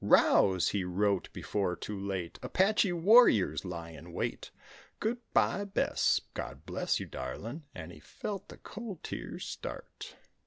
"Rouse," 0.03 0.69
he 0.69 0.83
wrote 0.83 1.31
before 1.31 1.75
too 1.75 1.95
late; 1.99 2.39
"Apache 2.41 2.91
warriors 2.93 3.63
lie 3.63 3.91
in 3.91 4.11
wait. 4.13 4.49
Good 4.99 5.19
bye, 5.31 5.63
Bess, 5.63 6.21
God 6.33 6.65
bless 6.65 6.99
you 6.99 7.05
darling," 7.05 7.65
and 7.75 7.91
he 7.91 7.99
felt 7.99 8.47
the 8.47 8.57
cold 8.57 9.03
tears 9.03 9.45
start. 9.45 10.15